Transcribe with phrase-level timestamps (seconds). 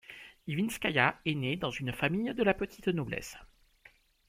[0.47, 3.37] Ivinskaïa est née dans une famille de la petite noblesse.